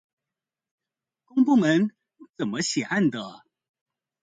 [1.25, 1.91] 公部門
[2.35, 3.43] 怎麼寫案的